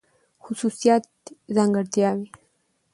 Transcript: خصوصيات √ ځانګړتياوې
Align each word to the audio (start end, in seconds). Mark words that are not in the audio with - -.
خصوصيات 0.43 1.03
√ 1.23 1.25
ځانګړتياوې 1.55 2.25